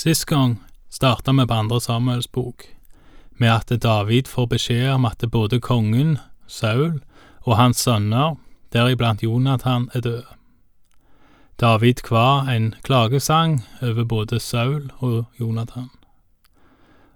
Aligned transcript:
Sist 0.00 0.24
gang 0.26 0.56
starta 0.88 1.32
vi 1.32 1.44
på 1.46 1.54
andre 1.54 1.80
Samuels 1.80 2.32
bok, 2.32 2.62
med 3.36 3.52
at 3.52 3.82
David 3.82 4.28
får 4.32 4.46
beskjed 4.48 4.86
om 4.94 5.04
at 5.04 5.24
både 5.28 5.58
kongen, 5.60 6.14
Saul, 6.48 7.02
og 7.44 7.56
hans 7.58 7.82
sønner, 7.84 8.38
deriblant 8.72 9.20
Jonathan, 9.20 9.90
er 9.92 10.00
døde. 10.00 10.36
David 11.60 12.00
kva 12.06 12.46
en 12.48 12.70
klagesang 12.80 13.58
over 13.82 14.06
både 14.08 14.40
Saul 14.40 14.88
og 15.04 15.26
Jonathan. 15.40 15.90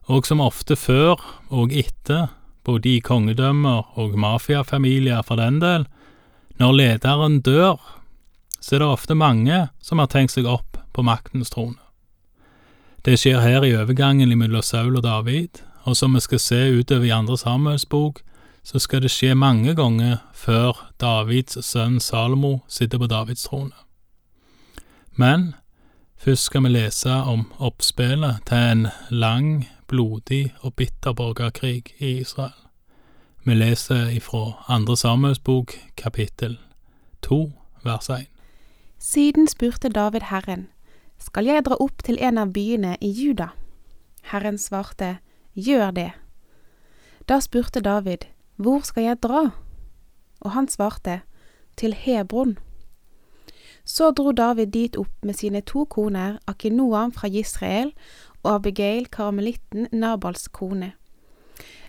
Og 0.05 0.29
som 0.29 0.45
ofte 0.45 0.77
før 0.77 1.25
og 1.49 1.73
etter, 1.73 2.35
både 2.65 2.99
i 2.99 3.01
kongedømmer 3.01 3.97
og 3.97 4.19
mafiafamilier 4.19 5.25
for 5.25 5.41
den 5.41 5.57
del, 5.65 5.89
når 6.61 6.77
lederen 6.83 7.41
dør, 7.41 7.81
så 8.61 8.77
er 8.77 8.85
det 8.85 8.91
ofte 8.93 9.17
mange 9.17 9.63
som 9.81 10.05
har 10.05 10.13
tenkt 10.13 10.37
seg 10.37 10.45
opp 10.45 10.77
på 10.93 11.01
maktens 11.01 11.49
trone. 11.49 11.81
Det 13.05 13.19
skjer 13.21 13.41
her 13.41 13.65
i 13.69 13.75
overgangen 13.77 14.31
mellom 14.39 14.63
Saul 14.65 14.97
og 14.97 15.03
David, 15.05 15.61
og 15.85 15.97
som 15.97 16.15
vi 16.17 16.23
skal 16.25 16.41
se 16.41 16.61
utover 16.73 17.05
i 17.05 17.13
andre 17.13 17.37
Samuels 17.39 17.85
bok, 17.85 18.23
så 18.65 18.81
skal 18.81 19.03
det 19.05 19.11
skje 19.13 19.35
mange 19.37 19.75
ganger 19.77 20.23
før 20.33 20.79
Davids 21.01 21.59
sønn 21.67 21.99
Salomo 22.01 22.63
sitter 22.69 22.99
på 22.99 23.07
Davids 23.13 23.45
trone. 23.45 23.77
Men 25.21 25.53
først 26.17 26.49
skal 26.49 26.65
vi 26.65 26.73
lese 26.73 27.13
om 27.13 27.45
oppspillet 27.59 28.41
til 28.49 28.73
en 28.73 28.87
lang, 29.11 29.69
blodig 29.87 30.55
og 30.61 30.75
bitter 30.75 31.13
borgerkrig 31.13 31.85
i 31.99 32.21
Israel. 32.25 32.57
Vi 33.45 33.55
leser 33.55 34.09
ifra 34.17 34.65
andre 34.69 34.97
Samuels 34.97 35.39
bok, 35.39 35.77
kapittel 35.97 36.57
to, 37.23 37.53
vers 37.85 38.09
én. 38.09 38.31
Siden 38.99 39.49
spurte 39.49 39.89
David 39.89 40.31
Herren, 40.31 40.69
skal 41.25 41.49
jeg 41.49 41.65
dra 41.65 41.79
opp 41.81 42.03
til 42.05 42.19
en 42.21 42.39
av 42.39 42.53
byene 42.53 42.99
i 43.01 43.09
Juda? 43.09 43.55
Herren 44.29 44.59
svarte, 44.61 45.19
gjør 45.57 45.91
det. 45.97 46.11
Da 47.29 47.41
spurte 47.41 47.81
David, 47.81 48.27
hvor 48.57 48.85
skal 48.85 49.09
jeg 49.09 49.23
dra? 49.25 49.47
Og 50.45 50.51
han 50.53 50.69
svarte, 50.69 51.23
til 51.77 51.95
Hebron. 51.95 52.59
Så 53.85 54.11
dro 54.11 54.33
David 54.33 54.67
dit 54.67 54.97
opp 54.97 55.25
med 55.25 55.35
sine 55.35 55.61
to 55.61 55.85
koner, 55.85 56.39
Akinoam 56.47 57.13
fra 57.13 57.29
Israel 57.29 57.93
og 58.43 58.55
Abigail, 58.55 59.09
karamelitten, 59.09 59.89
Nabals 59.93 60.49
kone. 60.49 60.93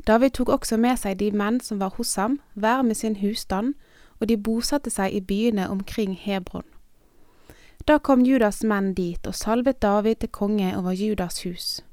David 0.08 0.30
tok 0.30 0.50
også 0.50 0.78
med 0.78 0.98
seg 1.02 1.20
de 1.20 1.32
menn 1.32 1.60
som 1.62 1.80
var 1.80 1.96
hos 1.98 2.16
ham, 2.16 2.40
hver 2.54 2.82
med 2.82 2.96
sin 2.96 3.16
husstand, 3.20 3.74
og 4.20 4.30
de 4.30 4.38
bosatte 4.38 4.90
seg 4.90 5.14
i 5.14 5.22
byene 5.22 5.70
omkring 5.70 6.16
Hebron. 6.16 6.68
Da 7.86 8.00
kom 8.00 8.24
Judas 8.26 8.64
menn 8.66 8.96
dit 8.98 9.28
og 9.30 9.36
salvet 9.38 9.78
David 9.84 10.24
til 10.24 10.32
konge 10.34 10.72
over 10.74 10.96
Judas 10.98 11.44
hus. 11.46 11.84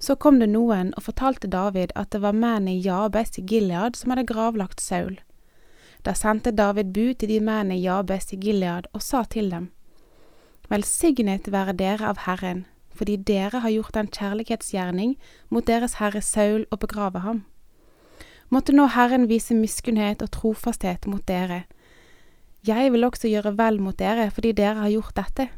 Så 0.00 0.14
kom 0.16 0.38
det 0.40 0.48
noen 0.48 0.94
og 0.96 1.04
fortalte 1.04 1.50
David 1.52 1.92
at 1.94 2.08
det 2.14 2.22
var 2.24 2.32
menn 2.32 2.70
i 2.72 2.78
Jabes 2.80 3.36
i 3.36 3.44
Gilead 3.44 3.98
som 4.00 4.14
hadde 4.14 4.24
gravlagt 4.32 4.80
Saul. 4.80 5.18
Da 6.08 6.14
sendte 6.16 6.56
David 6.56 6.94
bud 6.96 7.20
til 7.20 7.28
de 7.28 7.40
menn 7.44 7.72
i 7.72 7.82
Jabes 7.82 8.32
i 8.32 8.40
Gilead 8.40 8.88
og 8.94 9.04
sa 9.04 9.26
til 9.28 9.52
dem, 9.52 9.68
Velsignet 10.72 11.52
være 11.52 11.76
dere 11.76 12.08
av 12.08 12.24
Herren, 12.24 12.64
fordi 12.96 13.16
dere 13.16 13.60
har 13.60 13.76
gjort 13.76 13.96
en 14.00 14.08
kjærlighetsgjerning 14.08 15.18
mot 15.52 15.66
deres 15.68 15.98
herre 16.00 16.22
Saul 16.24 16.64
og 16.70 16.80
begrave 16.80 17.20
ham. 17.20 17.44
Måtte 18.48 18.72
nå 18.72 18.86
Herren 18.96 19.28
vise 19.28 19.52
miskunnhet 19.54 20.24
og 20.24 20.32
trofasthet 20.32 21.04
mot 21.06 21.20
dere. 21.28 21.64
Jeg 22.66 22.92
vil 22.92 23.04
også 23.04 23.28
gjøre 23.28 23.56
vel 23.58 23.80
mot 23.82 23.96
dere 23.98 24.30
fordi 24.32 24.54
dere 24.56 24.86
har 24.86 24.92
gjort 24.92 25.16
dette. 25.18 25.48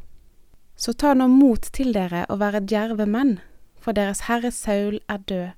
Så 0.77 0.93
ta 0.93 1.15
nå 1.15 1.29
mot 1.31 1.63
til 1.73 1.95
dere 1.95 2.25
og 2.29 2.41
være 2.41 2.65
djerve 2.67 3.07
menn, 3.07 3.39
for 3.81 3.97
deres 3.97 4.27
herre 4.27 4.51
Saul 4.51 4.99
er 5.09 5.23
død, 5.29 5.49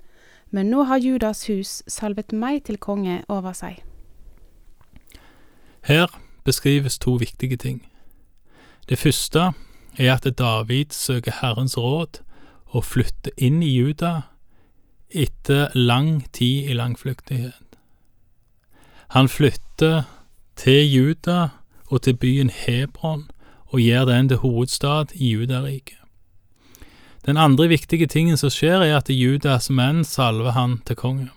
men 0.52 0.70
nå 0.70 0.84
har 0.90 1.00
Judas 1.00 1.46
hus 1.48 1.82
salvet 1.88 2.32
meg 2.32 2.64
til 2.68 2.78
konge 2.78 3.22
over 3.28 3.56
seg. 3.56 3.80
Her 5.88 6.12
beskrives 6.44 6.98
to 6.98 7.16
viktige 7.16 7.56
ting. 7.56 7.80
Det 8.88 8.98
første 8.98 9.52
er 9.98 10.14
at 10.14 10.28
David 10.38 10.92
søker 10.92 11.40
Herrens 11.40 11.78
råd 11.78 12.20
og 12.66 12.84
flytter 12.84 13.32
inn 13.36 13.62
i 13.62 13.72
Juda 13.72 14.28
etter 15.08 15.72
lang 15.74 16.22
tid 16.32 16.68
i 16.68 16.76
langflyktighet. 16.76 17.64
Han 19.16 19.28
flytter 19.28 20.04
til 20.58 20.82
Juda 20.90 21.48
og 21.86 22.02
til 22.02 22.16
byen 22.16 22.50
Hebron 22.50 23.28
og 23.70 23.80
gjør 23.80 24.04
den 24.04 24.28
til 24.28 24.42
hovedstad 24.42 25.14
i 25.14 25.30
Judariket. 25.30 25.96
Den 27.26 27.36
andre 27.36 27.68
viktige 27.68 28.06
tingen 28.06 28.36
som 28.36 28.50
skjer, 28.50 28.80
er 28.82 28.96
at 28.96 29.10
Judas 29.10 29.68
menn 29.70 30.04
salver 30.04 30.56
han 30.56 30.78
til 30.86 30.96
konge. 30.96 31.28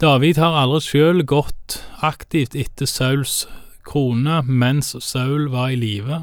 David 0.00 0.40
har 0.40 0.56
aldri 0.56 0.80
sjøl 0.80 1.24
gått 1.28 1.82
aktivt 2.00 2.56
etter 2.56 2.88
Sauls 2.88 3.44
krone 3.84 4.40
mens 4.48 4.94
Saul 5.04 5.50
var 5.52 5.74
i 5.74 5.76
live. 5.76 6.22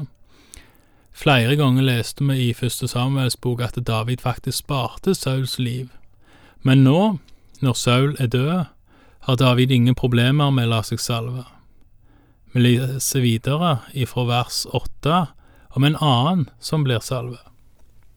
Flere 1.14 1.54
ganger 1.56 1.86
leste 1.86 2.26
vi 2.26 2.48
i 2.48 2.56
første 2.58 2.88
Samuels 2.90 3.36
bok 3.36 3.62
at 3.62 3.78
David 3.86 4.24
faktisk 4.26 4.58
sparte 4.58 5.14
Sauls 5.14 5.58
liv. 5.58 5.88
Men 6.62 6.82
nå, 6.82 7.18
når 7.62 7.78
Saul 7.78 8.16
er 8.18 8.26
død, 8.26 8.64
har 9.20 9.36
David 9.36 9.72
ingen 9.72 9.94
problemer 9.94 10.50
med 10.50 10.68
å 10.68 10.74
la 10.76 10.82
seg 10.86 11.00
salve. 11.00 11.44
Vi 12.52 12.62
leser 12.62 13.20
videre 13.20 13.78
ifra 13.92 14.24
vers 14.28 14.64
åtte 14.72 15.26
om 15.76 15.84
en 15.84 15.96
annen 15.96 16.48
som 16.58 16.84
blir 16.84 17.00
salve. 17.04 17.40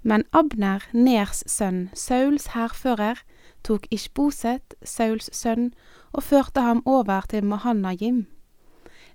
Men 0.02 0.24
Abner, 0.32 0.84
Ners 0.92 1.44
sønn, 1.46 1.90
Sauls 1.94 2.48
hærfører, 2.56 3.20
tok 3.64 3.86
Ishboset, 3.94 4.74
Sauls 4.84 5.30
sønn, 5.36 5.74
og 6.12 6.26
førte 6.26 6.64
ham 6.66 6.82
over 6.86 7.28
til 7.30 7.46
Mahanajim. 7.46 8.26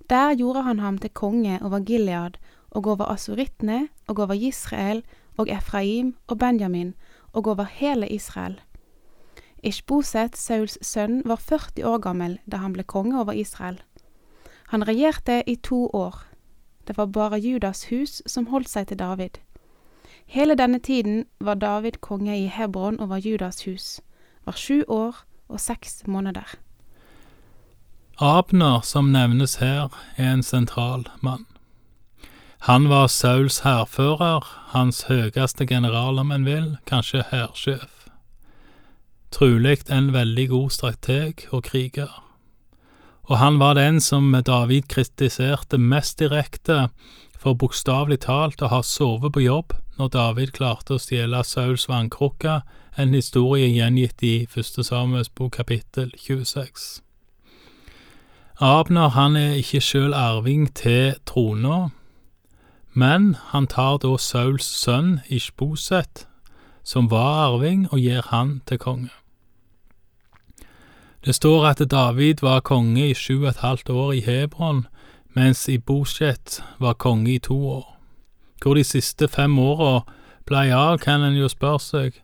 Der 0.09 0.33
gjorde 0.39 0.63
han 0.63 0.79
ham 0.79 0.97
til 0.97 1.11
konge 1.11 1.59
over 1.61 1.79
Gilead 1.79 2.37
og 2.71 2.87
over 2.87 3.11
asurittene 3.11 3.87
og 4.07 4.19
over 4.19 4.33
Israel 4.33 5.03
og 5.37 5.49
Efraim 5.51 6.15
og 6.27 6.39
Benjamin 6.39 6.93
og 7.33 7.47
over 7.47 7.67
hele 7.69 8.07
Israel. 8.07 8.61
Ishboset, 9.63 10.37
Sauls 10.37 10.77
sønn, 10.81 11.21
var 11.25 11.41
40 11.41 11.83
år 11.85 11.97
gammel 12.03 12.37
da 12.45 12.61
han 12.61 12.73
ble 12.73 12.83
konge 12.83 13.19
over 13.19 13.33
Israel. 13.33 13.81
Han 14.67 14.83
regjerte 14.87 15.43
i 15.49 15.55
to 15.55 15.87
år. 15.93 16.23
Det 16.87 16.97
var 16.97 17.05
bare 17.05 17.39
Judas 17.39 17.87
hus 17.91 18.21
som 18.25 18.47
holdt 18.47 18.69
seg 18.69 18.87
til 18.87 18.99
David. 18.99 19.39
Hele 20.27 20.55
denne 20.55 20.79
tiden 20.79 21.25
var 21.39 21.55
David 21.55 21.99
konge 22.01 22.35
i 22.37 22.47
Hebron 22.47 22.99
over 22.99 23.17
Judas 23.17 23.63
hus, 23.65 24.01
var 24.45 24.55
sju 24.55 24.83
år 24.87 25.23
og 25.47 25.59
seks 25.59 26.03
måneder. 26.07 26.55
Abner, 28.19 28.81
som 28.81 29.11
nevnes 29.11 29.55
her, 29.55 29.93
er 30.17 30.33
en 30.33 30.43
sentral 30.43 31.07
mann. 31.21 31.45
Han 32.59 32.89
var 32.89 33.07
Sauls 33.07 33.59
hærfører, 33.59 34.43
hans 34.73 35.03
høyeste 35.03 35.65
general, 35.65 36.19
om 36.19 36.31
en 36.31 36.45
vil, 36.45 36.77
kanskje 36.85 37.23
hærsjef. 37.31 37.96
Trolig 39.37 39.83
en 39.93 40.07
veldig 40.15 40.47
god 40.49 40.71
strateg 40.73 41.43
og 41.53 41.67
kriger. 41.67 42.09
Og 43.29 43.37
han 43.37 43.59
var 43.61 43.75
den 43.77 43.99
som 44.01 44.31
David 44.33 44.87
kritiserte 44.89 45.77
mest 45.77 46.17
direkte 46.17 46.87
for 47.37 47.53
bokstavelig 47.53 48.23
talt 48.23 48.63
å 48.65 48.71
ha 48.71 48.79
sovet 48.81 49.35
på 49.35 49.43
jobb 49.43 49.75
når 49.99 50.09
David 50.15 50.53
klarte 50.55 50.95
å 50.95 51.01
stjele 51.01 51.43
Sauls 51.45 51.85
vannkrukke, 51.85 52.63
en 52.97 53.13
historie 53.13 53.67
gjengitt 53.69 54.25
i 54.25 54.47
første 54.49 54.81
Samuels 54.81 55.29
bok 55.29 55.53
kapittel 55.59 56.09
26. 56.17 56.87
Abner 58.57 59.13
han 59.13 59.37
er 59.37 59.53
ikke 59.61 59.83
sjøl 59.85 60.17
arving 60.17 60.65
til 60.73 61.13
trona, 61.29 61.91
men 62.97 63.35
han 63.53 63.69
tar 63.69 64.01
da 64.01 64.17
Sauls 64.17 64.65
sønn 64.81 65.19
Ishboset, 65.29 66.25
som 66.81 67.13
var 67.13 67.51
arving, 67.51 67.85
og 67.91 68.01
gir 68.01 68.25
han 68.33 68.63
til 68.65 68.81
konge. 68.81 69.13
Det 71.27 71.33
står 71.35 71.65
at 71.67 71.81
David 71.91 72.39
var 72.41 72.61
konge 72.63 73.09
i 73.09 73.13
sju 73.13 73.41
og 73.41 73.49
et 73.49 73.57
halvt 73.59 73.89
år 73.89 74.11
i 74.15 74.19
Hebron, 74.23 74.85
mens 75.35 75.65
Ibosjet 75.67 76.61
var 76.79 76.93
konge 76.93 77.33
i 77.33 77.39
to 77.43 77.57
år. 77.67 77.97
Hvor 78.63 78.77
de 78.79 78.83
siste 78.87 79.27
fem 79.27 79.59
åra 79.59 80.05
blei 80.47 80.69
av, 80.71 81.01
kan 81.03 81.25
en 81.27 81.35
jo 81.35 81.49
spørre 81.51 81.81
seg, 81.83 82.21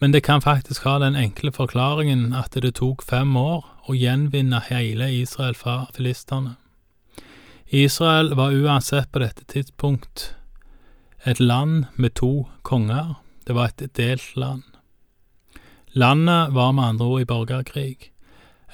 men 0.00 0.16
det 0.16 0.22
kan 0.24 0.40
faktisk 0.40 0.86
ha 0.88 0.94
den 1.02 1.18
enkle 1.20 1.52
forklaringen 1.52 2.32
at 2.32 2.56
det 2.56 2.78
tok 2.80 3.04
fem 3.04 3.36
år 3.36 3.60
å 3.92 3.92
gjenvinne 3.92 4.62
hele 4.70 5.10
Israel 5.12 5.52
fra 5.52 5.76
filistene. 5.92 6.56
Israel 7.68 8.32
var 8.40 8.56
uansett 8.56 9.12
på 9.12 9.20
dette 9.20 9.44
tidspunkt 9.52 10.30
et 11.28 11.44
land 11.44 11.92
med 12.00 12.16
to 12.16 12.48
konger, 12.62 13.18
det 13.44 13.52
var 13.60 13.68
et 13.76 13.84
delt 14.00 14.32
land. 14.32 14.64
Landet 15.92 16.56
var 16.56 16.72
med 16.72 16.84
andre 16.84 17.04
ord 17.04 17.20
i 17.20 17.28
borgerkrig, 17.28 18.10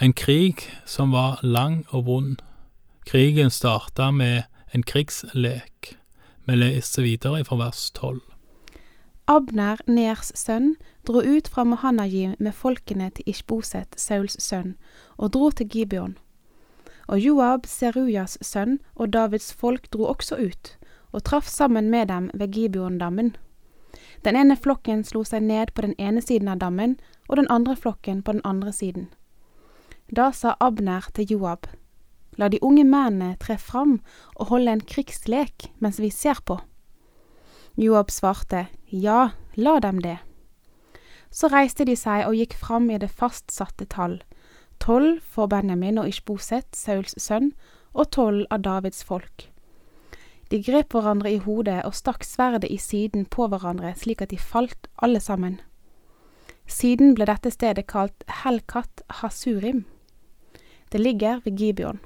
en 0.02 0.12
krig 0.12 0.56
som 0.84 1.10
var 1.12 1.40
lang 1.42 1.84
og 1.90 2.06
vond. 2.06 2.42
Krigen 3.04 3.50
starta 3.50 4.10
med 4.10 4.42
en 4.72 4.82
krigslek. 4.82 5.96
Vi 6.44 6.56
leser 6.56 7.04
videre 7.04 7.44
fra 7.44 7.58
vers 7.60 7.90
tolv. 7.90 8.22
Abner, 9.28 9.76
Ners 9.86 10.32
sønn, 10.34 10.72
dro 11.06 11.20
ut 11.20 11.48
fra 11.48 11.64
Mahanajim 11.68 12.32
med 12.38 12.56
folkene 12.56 13.10
til 13.10 13.28
Ishboset, 13.28 13.92
Sauls 14.00 14.40
sønn, 14.40 14.74
og 15.18 15.34
dro 15.36 15.50
til 15.50 15.68
Gibeon. 15.68 16.16
Og 17.06 17.20
Joab, 17.20 17.68
Serujas 17.68 18.38
sønn, 18.40 18.78
og 18.96 19.12
Davids 19.12 19.52
folk 19.52 19.90
dro 19.92 20.08
også 20.08 20.40
ut, 20.40 20.74
og 21.12 21.24
traff 21.24 21.48
sammen 21.48 21.90
med 21.90 22.08
dem 22.08 22.30
ved 22.34 22.48
Gibeondammen. 22.48 23.36
Den 24.24 24.36
ene 24.36 24.56
flokken 24.56 25.04
slo 25.04 25.24
seg 25.28 25.44
ned 25.44 25.74
på 25.74 25.84
den 25.84 25.94
ene 25.98 26.24
siden 26.24 26.48
av 26.48 26.58
dammen, 26.64 26.96
og 27.28 27.36
den 27.36 27.50
andre 27.50 27.76
flokken 27.76 28.22
på 28.22 28.32
den 28.32 28.44
andre 28.44 28.72
siden. 28.72 29.10
Da 30.10 30.32
sa 30.34 30.56
Abner 30.58 31.04
til 31.14 31.28
Joab, 31.30 31.68
La 32.34 32.48
de 32.48 32.58
unge 32.66 32.82
mennene 32.82 33.36
tre 33.38 33.54
fram 33.58 34.00
og 34.34 34.48
holde 34.50 34.72
en 34.74 34.80
krigslek 34.82 35.68
mens 35.78 36.00
vi 36.02 36.08
ser 36.10 36.40
på. 36.42 36.56
Joab 37.78 38.10
svarte, 38.10 38.66
Ja, 38.90 39.30
la 39.54 39.78
dem 39.78 40.00
det. 40.02 40.16
Så 41.30 41.46
reiste 41.46 41.86
de 41.86 41.94
seg 41.94 42.24
og 42.26 42.34
gikk 42.34 42.56
fram 42.58 42.90
i 42.90 42.98
det 42.98 43.10
fastsatte 43.10 43.86
tall, 43.86 44.18
tolv 44.82 45.20
for 45.22 45.46
Benjamin 45.46 46.02
og 46.02 46.08
Ishboset, 46.10 46.74
Sauls 46.74 47.14
sønn, 47.14 47.52
og 47.94 48.10
tolv 48.10 48.50
av 48.50 48.64
Davids 48.66 49.04
folk. 49.06 49.46
De 50.50 50.58
grep 50.58 50.90
hverandre 50.90 51.30
i 51.30 51.38
hodet 51.38 51.84
og 51.86 51.94
stakk 51.94 52.26
sverdet 52.26 52.66
i 52.66 52.80
siden 52.82 53.28
på 53.30 53.46
hverandre 53.46 53.94
slik 53.94 54.26
at 54.26 54.34
de 54.34 54.42
falt 54.42 54.90
alle 54.98 55.22
sammen. 55.22 55.60
Siden 56.66 57.14
ble 57.14 57.30
dette 57.30 57.54
stedet 57.54 57.86
kalt 57.86 58.26
Helkat 58.42 59.06
Hasurim. 59.22 59.84
Det 60.92 61.00
ligger 61.00 61.40
ved 61.44 61.58
Gibeon. 61.58 62.00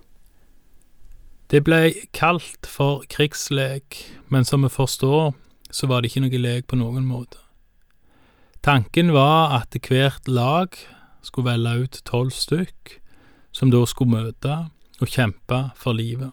Det 1.51 1.63
ble 1.65 1.93
kalt 2.17 2.67
for 2.69 3.05
krigslek, 3.09 3.97
men 4.29 4.45
som 4.45 4.65
vi 4.65 4.73
forstår, 4.73 5.33
så 5.71 5.87
var 5.87 6.03
det 6.03 6.11
ikke 6.11 6.25
noe 6.25 6.41
lek 6.41 6.69
på 6.69 6.79
noen 6.81 7.07
måte. 7.09 7.41
Tanken 8.65 9.13
var 9.13 9.53
at 9.59 9.77
hvert 9.77 10.29
lag 10.29 10.77
skulle 11.25 11.53
velge 11.53 11.85
ut 11.85 12.01
tolv 12.09 12.33
stykk, 12.33 12.99
som 13.53 13.71
da 13.73 13.85
skulle 13.87 14.25
møte 14.25 14.55
og 15.01 15.11
kjempe 15.11 15.61
for 15.77 15.97
livet. 15.97 16.33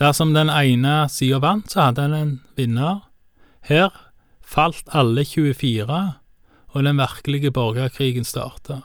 Dersom 0.00 0.32
den 0.34 0.50
ene 0.50 1.06
sida 1.12 1.40
vant, 1.42 1.68
så 1.70 1.88
hadde 1.88 2.06
en 2.08 2.16
en 2.16 2.32
vinner. 2.56 3.02
Her 3.68 3.92
falt 4.40 4.88
alle 4.88 5.24
24, 5.24 6.00
og 6.72 6.84
den 6.84 6.96
virkelige 6.96 7.52
borgerkrigen 7.52 8.24
starta. 8.24 8.80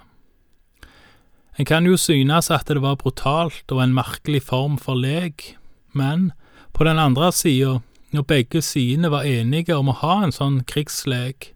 En 1.58 1.66
kan 1.66 1.86
jo 1.86 1.98
synes 1.98 2.52
at 2.54 2.70
det 2.70 2.82
var 2.82 3.00
brutalt 3.02 3.72
og 3.74 3.82
en 3.82 3.96
merkelig 3.98 4.44
form 4.46 4.78
for 4.78 4.94
lek, 4.94 5.56
men 5.94 6.32
på 6.74 6.86
den 6.86 7.00
andre 7.02 7.32
sida, 7.34 7.80
når 8.14 8.28
begge 8.30 8.62
sidene 8.62 9.10
var 9.12 9.26
enige 9.26 9.76
om 9.76 9.90
å 9.90 9.98
ha 10.04 10.20
en 10.24 10.32
sånn 10.32 10.62
krigslek, 10.70 11.56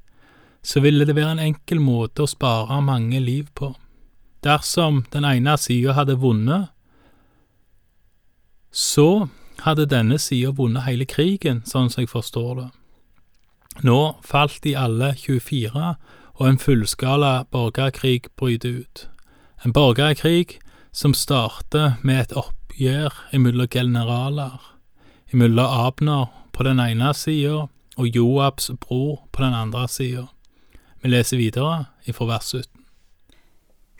så 0.65 0.81
ville 0.81 1.05
det 1.05 1.15
være 1.15 1.37
en 1.37 1.43
enkel 1.53 1.81
måte 1.81 2.25
å 2.25 2.29
spare 2.29 2.81
mange 2.81 3.21
liv 3.21 3.47
på. 3.53 3.75
Dersom 4.41 5.03
den 5.13 5.25
ene 5.25 5.53
sida 5.61 5.93
hadde 5.93 6.17
vunnet, 6.17 6.73
så 8.71 9.29
hadde 9.61 9.85
denne 9.85 10.17
sida 10.17 10.49
vunnet 10.57 10.87
hele 10.87 11.05
krigen, 11.05 11.61
sånn 11.65 11.91
som 11.93 12.01
jeg 12.01 12.09
forstår 12.09 12.53
det. 12.57 12.69
Nå 13.85 13.99
falt 14.25 14.63
de 14.65 14.73
alle 14.75 15.13
24, 15.17 15.93
og 16.41 16.47
en 16.47 16.57
fullskala 16.57 17.45
borgerkrig 17.53 18.31
bryter 18.39 18.81
ut. 18.81 19.07
En 19.61 19.73
borgerkrig 19.73 20.59
som 20.91 21.13
starter 21.13 21.99
med 22.01 22.17
et 22.23 22.31
oppgjør 22.33 23.13
imellom 23.37 23.67
generaler, 23.69 24.55
imellom 25.29 25.69
Abner 25.85 26.31
på 26.49 26.65
den 26.65 26.81
ene 26.81 27.11
sida 27.13 27.67
og 27.93 28.07
Joabs 28.09 28.71
bror 28.81 29.19
på 29.29 29.43
den 29.43 29.53
andre 29.53 29.83
sida. 29.87 30.23
Vi 31.03 31.11
leser 31.13 31.37
videre 31.37 31.91
ifra 32.09 32.25
vers 32.31 32.49
17. 32.55 32.71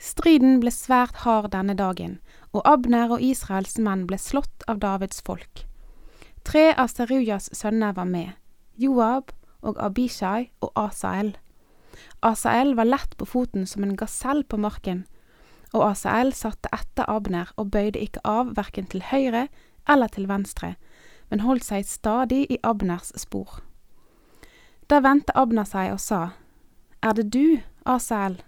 Striden 0.02 0.58
ble 0.64 0.72
svært 0.74 1.22
hard 1.22 1.52
denne 1.54 1.78
dagen, 1.78 2.18
og 2.50 2.66
Abner 2.66 3.14
og 3.14 3.22
Israels 3.22 3.78
menn 3.78 4.02
ble 4.10 4.18
slått 4.18 4.66
av 4.66 4.82
Davids 4.82 5.22
folk. 5.22 5.62
Tre 6.42 6.72
av 6.74 6.90
Serujas 6.90 7.52
sønner 7.54 7.94
var 7.94 8.10
med, 8.10 8.34
Joab 8.74 9.30
og 9.62 9.78
Abishai 9.78 10.50
og 10.58 10.74
Asael. 10.74 11.36
Asael 12.18 12.74
var 12.74 12.90
lett 12.90 13.14
på 13.14 13.30
foten 13.30 13.62
som 13.70 13.86
en 13.86 13.94
gasell 13.94 14.42
på 14.42 14.58
marken, 14.58 15.04
og 15.72 15.84
ACL 15.90 16.32
satte 16.36 16.70
etter 16.72 17.08
Abner 17.08 17.52
og 17.56 17.70
bøyde 17.72 18.00
ikke 18.00 18.22
av 18.28 18.54
verken 18.56 18.88
til 18.92 19.04
høyre 19.08 19.48
eller 19.88 20.12
til 20.12 20.28
venstre, 20.28 20.74
men 21.30 21.44
holdt 21.46 21.64
seg 21.64 21.88
stadig 21.88 22.44
i 22.52 22.60
Abners 22.62 23.12
spor. 23.16 23.60
Da 24.90 25.00
vendte 25.00 25.34
Abner 25.38 25.64
seg 25.68 25.94
og 25.94 26.00
sa, 26.00 26.22
er 27.02 27.16
det 27.16 27.30
du, 27.32 27.60
ACL? 27.88 28.42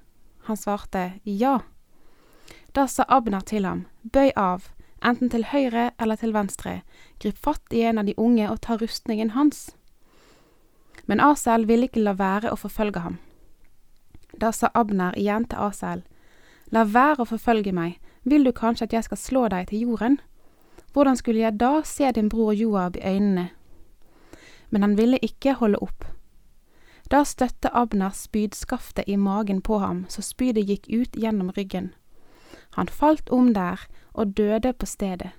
Han 0.45 0.57
svarte 0.61 1.15
ja. 1.25 1.61
Da 2.77 2.87
sa 2.87 3.07
Abner 3.09 3.41
til 3.41 3.65
ham, 3.65 3.87
bøy 4.03 4.31
av, 4.37 4.69
enten 5.05 5.31
til 5.33 5.47
høyre 5.49 5.91
eller 6.01 6.21
til 6.21 6.35
venstre, 6.37 6.83
grip 7.23 7.39
fatt 7.41 7.73
i 7.73 7.85
en 7.89 7.99
av 8.03 8.09
de 8.09 8.15
unge 8.21 8.51
og 8.51 8.61
ta 8.67 8.77
rustningen 8.77 9.33
hans. 9.33 9.71
Men 11.07 11.21
Asel 11.21 11.67
ville 11.69 11.89
ikke 11.89 12.05
la 12.05 12.17
være 12.19 12.53
å 12.53 12.59
forfølge 12.61 13.05
ham. 13.05 13.19
Da 14.41 14.51
sa 14.53 14.71
Abner 14.75 15.17
igjen 15.19 15.47
til 15.49 15.61
Asel, 15.61 16.05
la 16.75 16.83
være 16.85 17.23
å 17.23 17.29
forfølge 17.31 17.73
meg, 17.73 17.99
vil 18.25 18.45
du 18.45 18.51
kanskje 18.53 18.89
at 18.89 18.97
jeg 18.97 19.07
skal 19.07 19.21
slå 19.21 19.43
deg 19.53 19.69
til 19.71 19.85
jorden? 19.87 20.19
Hvordan 20.95 21.17
skulle 21.19 21.45
jeg 21.45 21.59
da 21.61 21.83
se 21.87 22.11
din 22.15 22.29
bror 22.29 22.53
Joab 22.55 22.97
i 22.97 23.05
øynene? 23.07 23.49
Men 24.71 24.83
han 24.83 24.97
ville 24.99 25.19
ikke 25.23 25.55
holde 25.61 25.79
opp. 25.83 26.05
Da 27.11 27.23
støtte 27.25 27.71
Abner 27.77 28.11
spydskaftet 28.11 29.05
i 29.07 29.17
magen 29.17 29.61
på 29.63 29.79
ham 29.79 30.05
så 30.09 30.23
spydet 30.23 30.67
gikk 30.67 30.89
ut 30.89 31.19
gjennom 31.21 31.53
ryggen. 31.57 31.93
Han 32.75 32.89
falt 32.89 33.31
om 33.31 33.53
der 33.55 33.87
og 34.13 34.37
døde 34.37 34.73
på 34.73 34.87
stedet. 34.87 35.31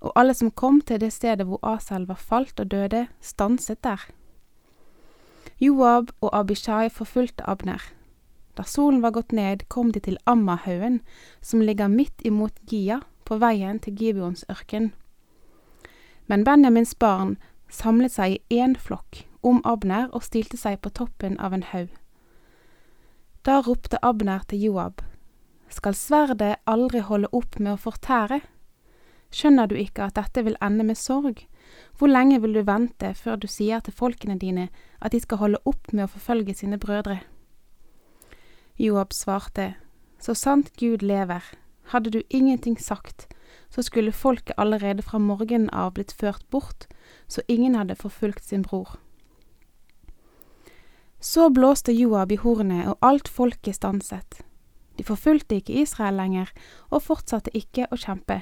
Og 0.00 0.12
alle 0.16 0.34
som 0.34 0.50
kom 0.50 0.80
til 0.80 1.00
det 1.00 1.12
stedet 1.12 1.46
hvor 1.46 1.60
Asel 1.62 2.06
var 2.08 2.20
falt 2.20 2.60
og 2.60 2.70
døde, 2.70 3.06
stanset 3.20 3.84
der. 3.84 4.00
Joab 5.60 6.10
og 6.20 6.30
Abishai 6.32 6.88
forfulgte 6.88 7.48
Abner. 7.48 7.80
Da 8.60 8.64
solen 8.64 9.00
var 9.00 9.10
gått 9.10 9.32
ned, 9.32 9.62
kom 9.68 9.92
de 9.92 10.00
til 10.04 10.18
Ammahaugen, 10.28 10.98
som 11.40 11.62
ligger 11.64 11.88
midt 11.88 12.20
imot 12.28 12.58
Gia, 12.68 12.98
på 13.24 13.38
veien 13.40 13.78
til 13.80 13.94
Gibeons 13.96 14.44
ørken. 14.52 14.90
Men 16.28 16.44
Benjamins 16.44 16.92
barn 16.92 17.38
samlet 17.72 18.12
seg 18.12 18.36
i 18.36 18.58
én 18.60 18.76
flokk 18.76 19.22
om 19.40 19.62
Abner 19.64 20.12
og 20.12 20.26
stilte 20.28 20.60
seg 20.60 20.76
på 20.84 20.92
toppen 20.92 21.40
av 21.40 21.56
en 21.56 21.64
haug. 21.70 21.88
Da 23.48 23.62
ropte 23.64 24.02
Abner 24.02 24.44
til 24.44 24.68
Joab, 24.68 25.00
Skal 25.72 25.96
sverdet 25.96 26.60
aldri 26.66 27.00
holde 27.00 27.32
opp 27.32 27.56
med 27.56 27.78
å 27.78 27.80
fortære? 27.80 28.42
Skjønner 29.32 29.72
du 29.72 29.76
ikke 29.80 30.04
at 30.04 30.20
dette 30.20 30.44
vil 30.44 30.60
ende 30.60 30.84
med 30.84 31.00
sorg? 31.00 31.46
Hvor 31.96 32.12
lenge 32.12 32.42
vil 32.44 32.60
du 32.60 32.64
vente 32.68 33.14
før 33.14 33.40
du 33.40 33.48
sier 33.48 33.80
til 33.80 33.96
folkene 33.96 34.36
dine 34.36 34.68
at 35.00 35.12
de 35.12 35.20
skal 35.24 35.46
holde 35.46 35.64
opp 35.64 35.94
med 35.94 36.10
å 36.10 36.12
forfølge 36.18 36.60
sine 36.60 36.76
brødre? 36.76 37.22
Joab 38.80 39.12
svarte, 39.12 39.74
Så 40.18 40.34
sant 40.34 40.76
Gud 40.76 41.02
lever, 41.02 41.42
hadde 41.92 42.10
du 42.10 42.22
ingenting 42.30 42.78
sagt, 42.80 43.26
så 43.68 43.82
skulle 43.82 44.12
folket 44.12 44.56
allerede 44.56 45.02
fra 45.02 45.18
morgenen 45.18 45.70
av 45.70 45.92
blitt 45.92 46.12
ført 46.12 46.50
bort, 46.50 46.86
så 47.28 47.42
ingen 47.48 47.74
hadde 47.74 47.94
forfulgt 47.94 48.44
sin 48.44 48.62
bror. 48.62 48.96
Så 51.20 51.50
blåste 51.50 51.92
Joab 51.92 52.32
i 52.32 52.40
hornet, 52.40 52.88
og 52.88 52.96
alt 53.00 53.28
folket 53.28 53.76
stanset. 53.76 54.40
De 54.96 55.04
forfulgte 55.04 55.60
ikke 55.60 55.82
Israel 55.82 56.16
lenger, 56.16 56.48
og 56.88 57.04
fortsatte 57.04 57.52
ikke 57.52 57.84
å 57.92 58.00
kjempe. 58.00 58.40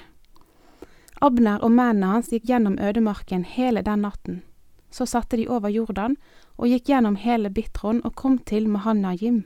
Abner 1.20 1.58
og 1.66 1.74
mennene 1.74 2.14
hans 2.14 2.30
gikk 2.30 2.46
gjennom 2.46 2.78
ødemarken 2.78 3.42
hele 3.42 3.82
den 3.82 4.06
natten. 4.06 4.42
Så 4.90 5.06
satte 5.06 5.36
de 5.36 5.50
over 5.50 5.68
Jordan 5.68 6.14
og 6.56 6.70
gikk 6.70 6.94
gjennom 6.94 7.18
hele 7.18 7.50
Bitron 7.50 8.04
og 8.04 8.14
kom 8.14 8.38
til 8.38 8.70
Mahanajim. 8.70 9.42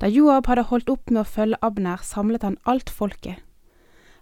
Da 0.00 0.08
Joab 0.08 0.48
hadde 0.48 0.68
holdt 0.70 0.88
opp 0.88 1.10
med 1.10 1.22
å 1.22 1.28
følge 1.28 1.58
Abner, 1.60 2.00
samlet 2.00 2.44
han 2.46 2.56
alt 2.64 2.88
folket. 2.88 3.36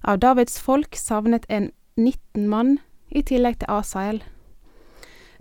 Av 0.02 0.18
Davids 0.18 0.58
folk 0.62 0.98
savnet 0.98 1.46
en 1.48 1.70
19 1.96 2.48
mann, 2.50 2.78
i 3.08 3.22
tillegg 3.22 3.60
til 3.62 3.70
Asael, 3.72 4.18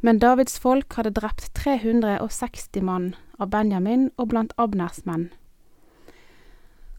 men 0.01 0.19
Davids 0.21 0.59
folk 0.61 0.93
hadde 0.95 1.15
drept 1.17 1.49
360 1.57 2.85
mann 2.85 3.07
av 3.41 3.49
Benjamin 3.51 4.11
og 4.17 4.29
blant 4.31 4.53
Abners 4.57 5.01
menn. 5.09 5.29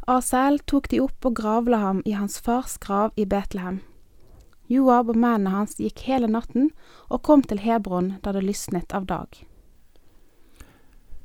Asael 0.09 0.59
tok 0.67 0.89
de 0.91 1.01
opp 1.05 1.29
og 1.29 1.37
gravla 1.39 1.79
ham 1.83 2.03
i 2.05 2.17
hans 2.19 2.39
fars 2.43 2.77
grav 2.83 3.15
i 3.17 3.27
Betlehem. 3.29 3.81
Joab 4.69 5.13
og 5.13 5.17
mennene 5.17 5.55
hans 5.55 5.79
gikk 5.81 6.03
hele 6.09 6.29
natten 6.29 6.71
og 7.09 7.23
kom 7.25 7.45
til 7.45 7.63
Hebron 7.63 8.17
da 8.25 8.35
det 8.37 8.45
lysnet 8.45 8.93
av 8.93 9.07
dag. 9.09 9.31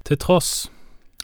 Til 0.04 0.20
tross 0.20 0.54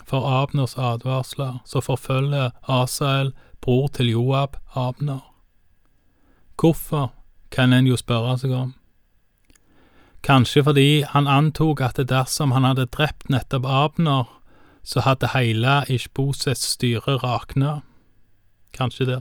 for 0.09 0.25
Abners 0.25 0.75
advarsler, 0.77 1.61
så 1.65 1.81
forfølger 1.81 2.49
Asael 2.67 3.33
bror 3.61 3.87
til 3.87 4.09
Joab 4.09 4.57
Abner. 4.75 5.21
Hvorfor, 6.59 7.13
kan 7.51 7.73
en 7.73 7.87
jo 7.87 7.97
spørre 7.97 8.35
seg 8.37 8.53
om. 8.53 8.73
Kanskje 10.23 10.63
fordi 10.67 11.01
han 11.01 11.27
antok 11.27 11.81
at 11.81 12.01
dersom 12.09 12.51
han 12.51 12.67
hadde 12.67 12.89
drept 12.93 13.29
nettopp 13.29 13.65
Abner, 13.65 14.27
så 14.83 15.01
hadde 15.05 15.31
hele 15.33 15.83
Ishbosets 15.89 16.65
styre 16.75 17.17
rakna. 17.23 17.79
Kanskje 18.73 19.05
det. 19.05 19.19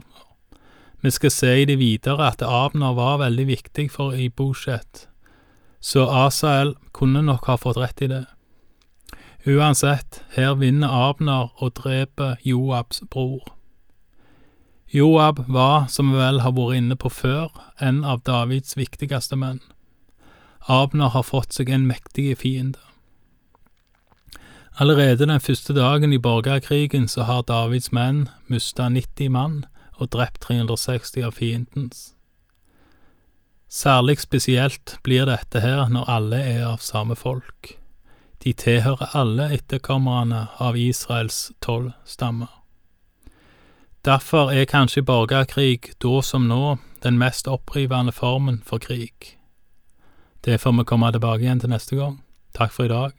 Vi 1.01 1.11
skal 1.11 1.31
se 1.31 1.61
i 1.61 1.65
det 1.65 1.79
videre 1.79 2.27
at 2.27 2.41
Abner 2.43 2.93
var 2.93 3.21
veldig 3.21 3.47
viktig 3.47 3.87
for 3.91 4.13
Ibosjet, 4.13 5.07
så 5.79 6.03
Asael 6.25 6.75
kunne 6.91 7.21
nok 7.23 7.47
ha 7.47 7.55
fått 7.55 7.79
rett 7.79 8.01
i 8.03 8.11
det. 8.11 8.25
Uansett, 9.49 10.21
her 10.35 10.53
vinner 10.59 10.91
Abner 10.93 11.47
og 11.57 11.71
dreper 11.79 12.35
Joabs 12.45 13.01
bror. 13.09 13.47
Joab 14.93 15.39
var, 15.47 15.87
som 15.89 16.11
vi 16.11 16.19
vel 16.19 16.41
har 16.43 16.53
vært 16.53 16.77
inne 16.77 16.97
på 16.99 17.09
før, 17.09 17.49
en 17.81 18.03
av 18.05 18.21
Davids 18.29 18.77
viktigste 18.77 19.39
menn. 19.41 19.61
Abner 20.69 21.15
har 21.15 21.25
fått 21.25 21.57
seg 21.57 21.71
en 21.73 21.87
mektig 21.89 22.27
fiende. 22.43 22.77
Allerede 24.77 25.25
den 25.25 25.41
første 25.41 25.73
dagen 25.73 26.13
i 26.13 26.21
borgerkrigen 26.21 27.09
så 27.09 27.25
har 27.25 27.47
Davids 27.49 27.89
menn 27.91 28.27
mista 28.47 28.85
90 28.89 29.33
mann 29.33 29.59
og 29.97 30.13
drept 30.13 30.43
360 30.45 31.25
av 31.25 31.35
fiendens. 31.41 32.13
Særlig 33.65 34.19
spesielt 34.21 34.99
blir 35.03 35.25
dette 35.25 35.65
her 35.65 35.89
når 35.89 36.09
alle 36.19 36.45
er 36.53 36.63
av 36.69 36.85
samme 36.85 37.17
folk. 37.17 37.78
De 38.43 38.53
tilhører 38.53 39.15
alle 39.17 39.49
etterkommerne 39.53 40.47
av 40.59 40.77
Israels 40.77 41.51
tolv 41.61 41.91
stammer. 42.05 42.47
Derfor 44.05 44.51
er 44.51 44.69
kanskje 44.69 45.03
borgerkrig 45.03 45.91
da 45.99 46.21
som 46.23 46.47
nå 46.47 46.77
den 47.03 47.17
mest 47.19 47.47
opprivende 47.47 48.11
formen 48.15 48.61
for 48.65 48.79
krig. 48.79 49.35
Det 50.45 50.61
får 50.61 50.77
vi 50.77 50.87
komme 50.87 51.11
tilbake 51.11 51.43
igjen 51.43 51.59
til 51.59 51.73
neste 51.73 51.99
gang. 51.99 52.21
Takk 52.55 52.71
for 52.71 52.87
i 52.87 52.93
dag, 52.93 53.11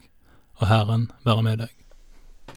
og 0.56 0.68
Herren 0.68 1.10
være 1.24 1.42
med 1.42 1.62
deg. 1.66 1.79